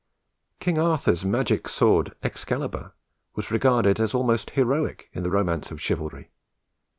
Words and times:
King 0.59 0.79
Arthur's 0.79 1.23
magic 1.23 1.67
sword 1.69 2.15
"Excalibur" 2.23 2.93
was 3.35 3.51
regarded 3.51 3.99
as 3.99 4.15
almost 4.15 4.49
heroic 4.57 5.11
in 5.13 5.21
the 5.21 5.29
romance 5.29 5.69
of 5.69 5.79
chivalry. 5.79 6.31